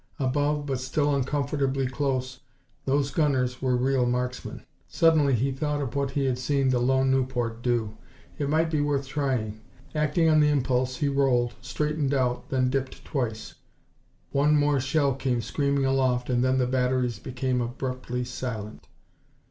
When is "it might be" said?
8.39-8.81